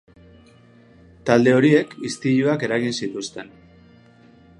Talde 1.29 1.53
horiek 1.57 1.93
istiluak 2.09 2.65
eragin 2.69 2.99
zituzten. 3.01 3.53